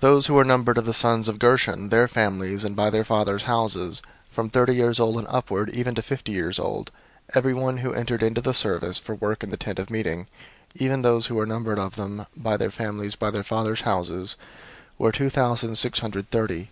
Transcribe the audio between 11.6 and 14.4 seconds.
of them, by their families, by their fathers' houses,